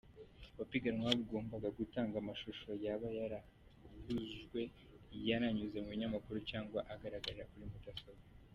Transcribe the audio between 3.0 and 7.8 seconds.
yarahanagujwe, yaranyuze mu binyamakuru, cyangwa agaragarira kuri